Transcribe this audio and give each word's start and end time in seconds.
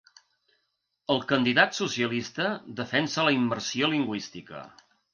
El 1.15 1.21
candidat 1.33 1.77
socialista 1.81 2.49
defensa 2.83 3.29
la 3.31 3.37
immersió 3.39 3.95
lingüística. 3.97 4.69